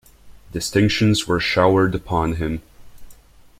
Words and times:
Distinctions 0.51 1.27
were 1.27 1.39
showered 1.39 1.93
upon 1.93 2.37
him. 2.37 2.63